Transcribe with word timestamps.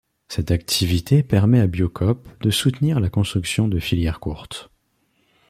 Cette 0.29 0.49
activité 0.49 1.21
permet 1.21 1.59
à 1.59 1.67
Biocoop 1.67 2.27
de 2.41 2.49
soutenir 2.49 2.99
la 2.99 3.11
construction 3.11 3.67
de 3.67 3.77
filières 3.77 4.19
courtes. 4.19 4.71